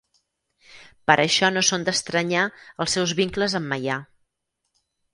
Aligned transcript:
Per 1.11 1.17
això 1.25 1.51
no 1.59 1.63
són 1.69 1.87
d'estranyar 1.89 2.49
els 2.57 2.97
seus 2.99 3.17
vincles 3.23 3.57
amb 3.63 3.75
Meià. 3.75 4.03